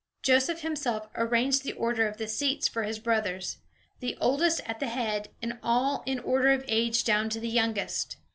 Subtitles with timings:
[0.23, 3.57] Joseph himself arranged the order of the seats for his brothers,
[3.99, 8.17] the oldest at the head, and all in order of age down to the youngest.